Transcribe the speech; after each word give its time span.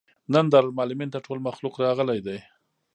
نن 0.33 0.45
دارالمعلمین 0.51 1.09
ته 1.13 1.19
ټول 1.25 1.39
مخلوق 1.47 1.75
راغلى 1.85 2.19
دی. 2.25 2.37